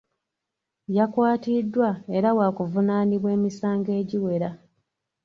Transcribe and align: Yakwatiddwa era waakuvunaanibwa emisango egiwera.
Yakwatiddwa 0.97 1.89
era 2.17 2.29
waakuvunaanibwa 2.37 3.29
emisango 3.37 3.91
egiwera. 4.01 4.49